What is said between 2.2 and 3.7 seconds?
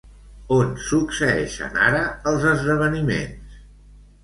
els esdeveniments?